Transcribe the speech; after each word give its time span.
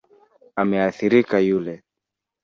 Ameathirika 0.61 1.37
yule 1.49 1.75